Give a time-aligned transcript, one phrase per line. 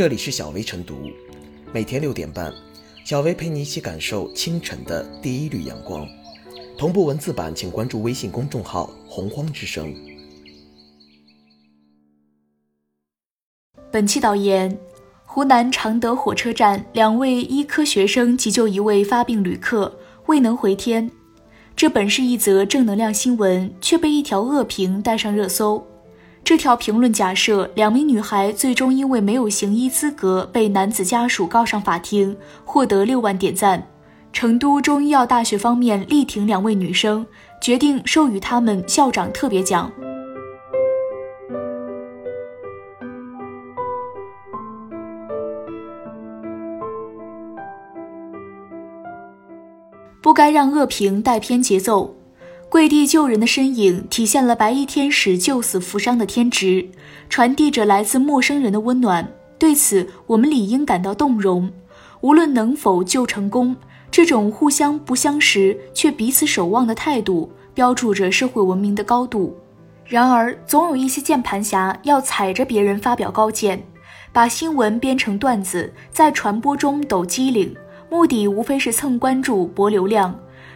[0.00, 1.10] 这里是小薇晨读，
[1.74, 2.50] 每天六点半，
[3.04, 6.08] 小薇陪你一起感受清晨的第一缕阳光。
[6.78, 9.94] 同步文字版，请关注微信公众号“洪荒之声”。
[13.92, 14.74] 本期导言：
[15.26, 19.94] 湖南常德火车站两位医科学生急救一位发病旅客，
[20.24, 21.10] 未能回天。
[21.76, 25.86] 这本是一则正能量新闻，却被一条恶评带上热搜。
[26.42, 33.86] 这条评论假设两名女孩最终因为没有行医资格被男子家属告上法庭，获得六万点赞。
[34.32, 37.26] 成都中医药大学方面力挺两位女生，
[37.60, 39.90] 决定授予她们校长特别奖。
[50.22, 52.14] 不该让恶评带偏节奏。
[52.70, 56.88] 跪地救人的身影，体现了白衣天使救死扶伤的天职，
[57.28, 59.28] 传递着来自陌生人的温暖。
[59.58, 61.68] 对此，我们理应感到动容。
[62.20, 63.74] 无论能否救成功，
[64.08, 69.56] 这种互相不相识却彼此守望的态度，标注着社会文明的高度。
[70.06, 73.84] 然而，总有一些键盘侠要踩着别人发表高见，
[74.32, 77.74] 把新闻编成段子，在传播中抖机灵，
[78.08, 80.32] 目的无非是蹭关注、博流量。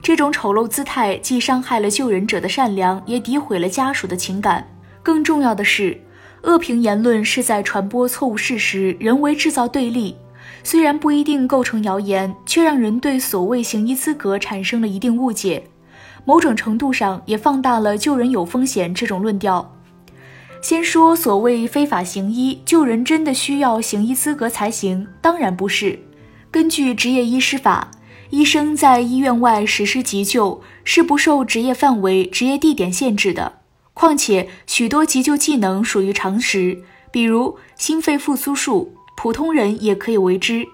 [0.00, 4.66] 这种丑陋姿态既伤害了救人者的善良，也诋毁了家属的情感。
[5.02, 6.00] 更重要的是，
[6.42, 10.16] 恶评言论是在传播错误事实，人为制造对立。
[10.64, 15.62] 虽然不一定构成谣言，却让人对所谓行医资格产生了一定误解。
[16.24, 19.74] 某种程度上，也放大了救人有风险这种论调。
[20.60, 25.06] 先说所谓非法行医，救人真的需要行医资格才行？
[25.20, 25.98] 当然不是。
[26.50, 27.90] 根据执业医师法。
[28.30, 33.60] 医生在医院外实施急救是不受职业范围、职业地点限制的。
[33.94, 40.66] 况且，许多急救技能属于常识，比如心肺复苏术，普通人也可以为之。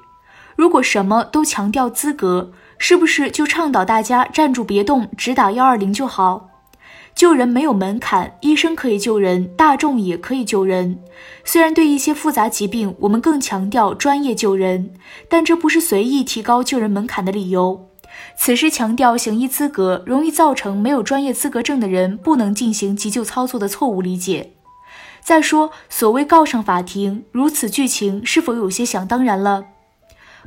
[0.56, 6.50] 如果什么都强调资格，是不是就倡导大家站住别动，只打幺二零就好？
[7.14, 10.98] 救人没有门槛，医生可以救人，大众也可以救人。
[11.44, 14.90] 虽然对一些复杂疾病，我们更强调专业救人，
[15.28, 17.88] 但这不是随意提高救人门槛的理由。
[18.36, 24.54] 此时强调行医资格，容易造成没有专业资格证的人不能进行急救操作的错误理解。
[25.20, 29.66] 再说，所谓告上法庭，如此剧情是否有些想当然了？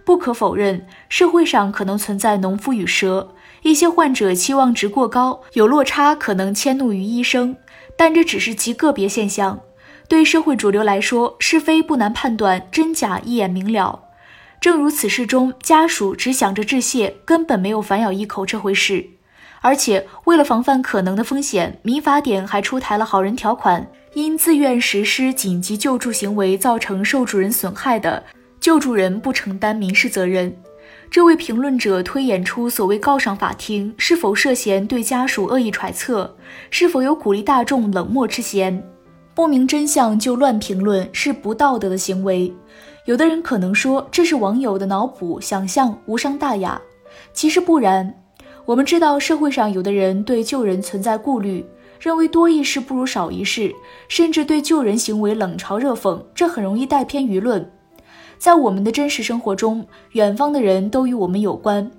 [0.06, 3.34] 不可否认，社会上可能存在农夫与蛇。
[3.64, 7.56] 一些患者期望值过高，有落差可能迁怒于医生，
[7.98, 9.60] 但这只是极个别现象。
[10.08, 14.04] 对社会主流来说，是非不难判断，真假一眼明了。
[14.62, 19.06] 正如此事中，家属只想着致谢，根本没有反咬一口这回事。
[19.62, 28.24] 而且，为了防范可能的风险，民法典还出台了好人条款：因自愿实施紧急救助行为造成受助人损害的，
[28.60, 30.56] 救助人不承担民事责任。
[31.10, 36.36] 这位评论者推演出所谓告上法庭，是否涉嫌对家属恶意揣测？
[36.70, 38.84] 是否有鼓励大众冷漠之嫌？
[39.34, 42.54] 不明真相就乱评论是不道德的行为。
[43.06, 46.80] 有的人可能说这是网友的脑补想象，无伤大雅。
[47.34, 48.14] 其实不然。
[48.66, 51.66] 我们知道社会上有的人对救人存在顾虑，
[52.02, 53.74] 认为多一事不如少一事，
[54.10, 57.72] 甚至对救人行为冷嘲热讽，这很容易带偏舆论。
[58.38, 61.90] 在我们的真实生活中，远方的人都与我们有关。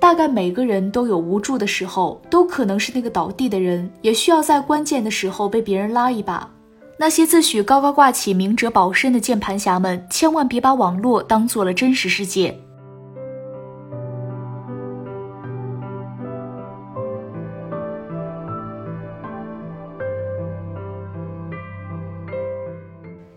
[0.00, 6.48] 大概每个人都有无助的时候，都可能是那个倒地的人，也需要在关键的时候被别人拉一把。
[6.96, 12.56] 那些自诩高高挂起明哲保身的键盘侠们，千万别把网络当做了真实世界。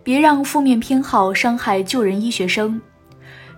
[0.02, 2.80] 别让负面偏好伤害救人医学生。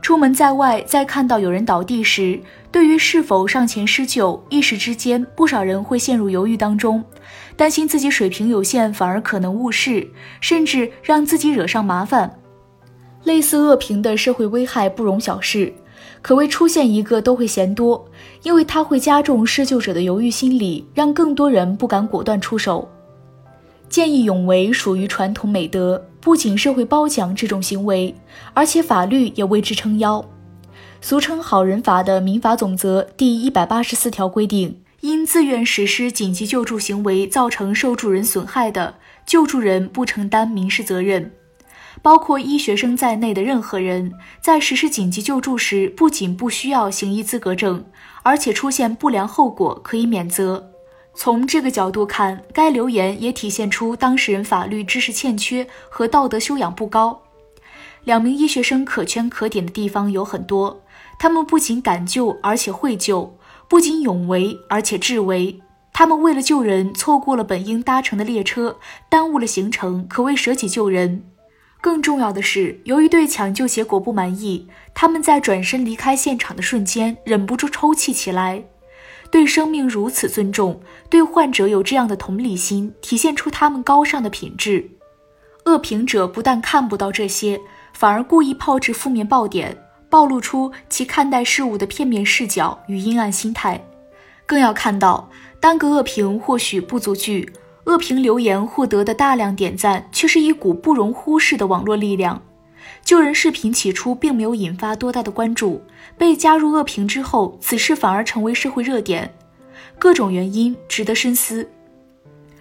[0.02, 2.38] 出门在外，在看到有人倒地时，
[2.70, 7.02] 对于是否上前施救，一时之间，不少人会陷入犹豫当中，
[7.56, 10.06] 担心自己水平有限，反而可能误事，
[10.42, 12.30] 甚至让自己惹上麻烦。
[13.22, 15.72] 类似恶评的社会危害不容小视，
[16.20, 18.04] 可谓出现一个都会嫌多，
[18.42, 22.86] 因为它会加重施救者的犹豫心理，让更多人不敢果断出手。
[23.94, 28.12] 见义勇为属于传统美德，不仅社会褒奖这种行为，
[28.52, 30.24] 而且法律也为之撑腰。
[31.00, 41.30] 俗称“好人法”的民法总则第一百八十四条规定，因自愿实施紧急救助行为造成受助人损害的，救助人不承担民事责任。
[42.02, 47.84] 包括医学生在内的任何人，在实施紧急救助时，不仅不需要行医资格证，
[48.24, 50.72] 而且出现不良后果可以免责。
[51.14, 57.22] 从这个角度看，该留言也体现出当事人法律知识欠缺和道德修养不高。
[58.02, 60.82] 两名医学生可圈可点的地方有很多，
[61.18, 63.30] 他们不仅敢救，而且会救；
[63.68, 65.60] 不仅勇为，而且智为。
[65.92, 68.76] 他们为了救人，错过了本应搭乘的列车，
[69.08, 71.24] 耽误了行程，可谓舍己救人。
[71.80, 78.64] 更重要的是，由于对抢救结果不满意，他们在转身离开现场的瞬间，忍不住抽泣起来。
[79.34, 84.88] 对生命如此尊重，对患者有这样的同理心，体现出他们高尚的品质。
[85.64, 87.60] 恶评者不但看不到这些，
[87.94, 89.76] 反而故意炮制负面爆点，
[90.08, 93.84] 暴露出其看待事物的片面视角与阴暗心态。
[94.46, 95.28] 更要看到，
[95.58, 97.52] 单个恶评或许不足惧。
[97.86, 102.40] 恶评留言获得的大量点赞，却是一股不容忽视的网络力量。
[103.04, 105.82] 救人视频起初并没有引发多大的关注，
[106.16, 109.34] 被加入恶评之后，此事反而成为社会热点。
[109.98, 111.68] 各种原因值得深思。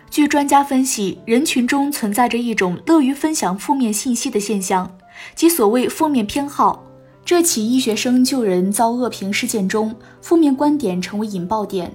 [0.10, 4.96] 据专家分析，人群中存在着一种乐于分享负面信息的现象，
[5.34, 6.84] 即所谓负面偏好。
[7.26, 11.92] 这起医学生救人遭恶评事件中，负面观点成为引爆点，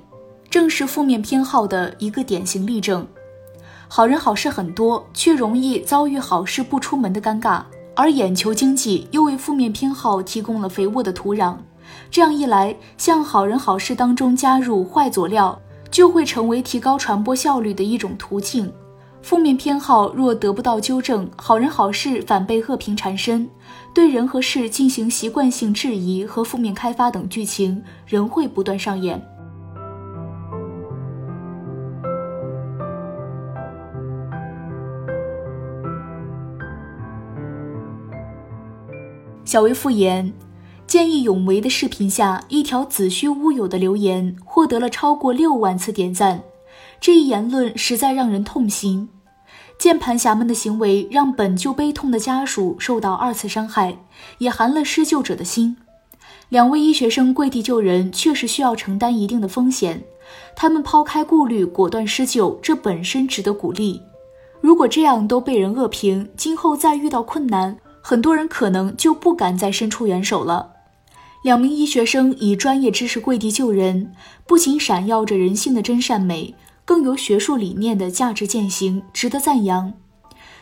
[0.50, 3.06] 正是负面偏好的一个典型例证。
[3.86, 7.62] 好人好事很多，却容易遭遇好事不出门的尴尬，
[7.98, 11.56] 而眼球经济又为负面偏好提供了肥沃的土壤。
[12.12, 15.60] 这样一来，向好人好事当中加入坏佐料，
[15.90, 18.72] 就会成为提高传播效率的一种途径。
[19.20, 23.50] 负面偏好若得不到纠正，好人好事反被恶评缠身，
[23.92, 29.20] 对人和事进行习惯性质疑和负面开发等剧情仍会不断上演。
[39.48, 40.30] 小薇复言，
[40.86, 46.42] 见义勇为的视频下，一条子虚乌有的留言获得了超过六万次点赞。
[47.00, 49.08] 这一言论实在让人痛心。
[49.78, 53.96] 键盘侠们的行为让本就悲痛的家属受到二次伤害，
[54.36, 55.74] 也寒了施救者的心。
[56.50, 60.04] 两位医学生跪地救人，确实需要承担一定的风险。
[60.54, 64.02] 他们抛开顾虑，果断施救，这本身值得鼓励。
[64.60, 70.72] 如果这样都被人恶评，今后再遇到困难，很多人可能就不敢再伸出援手了。
[71.42, 74.12] 两名医学生以专业知识跪地救人，
[74.46, 76.54] 不仅闪耀着人性的真善美，
[76.84, 79.92] 更有学术理念的价值践行，值得赞扬。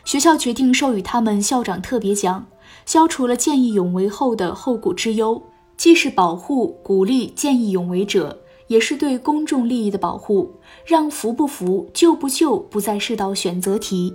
[0.05, 2.47] 学校决定授予他们校长特别奖，
[2.85, 5.43] 消除了见义勇为后的后顾之忧，
[5.77, 14.15] 既是保护鼓励见义勇为者，也是对公众利益的保护，让服不服、救不救不再是道选择题。